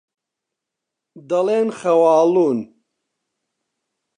دەڵێن 1.29 1.67
خەواڵوون. 1.79 2.59